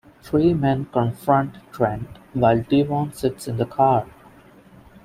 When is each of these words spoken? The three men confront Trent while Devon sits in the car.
The 0.23 0.27
three 0.27 0.53
men 0.55 0.85
confront 0.87 1.57
Trent 1.71 2.07
while 2.33 2.63
Devon 2.63 3.13
sits 3.13 3.47
in 3.47 3.57
the 3.57 3.67
car. 3.67 4.07